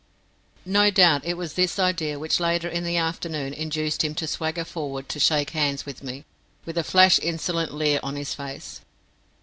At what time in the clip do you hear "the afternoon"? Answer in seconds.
2.83-3.53